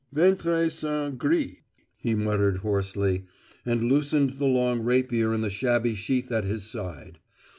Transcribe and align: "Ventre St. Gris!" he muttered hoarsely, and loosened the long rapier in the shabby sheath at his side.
"Ventre 0.11 0.67
St. 0.71 1.15
Gris!" 1.15 1.57
he 1.95 2.15
muttered 2.15 2.57
hoarsely, 2.57 3.27
and 3.63 3.83
loosened 3.83 4.39
the 4.39 4.47
long 4.47 4.79
rapier 4.81 5.31
in 5.31 5.41
the 5.41 5.49
shabby 5.51 5.93
sheath 5.93 6.31
at 6.31 6.43
his 6.43 6.63
side. 6.63 7.19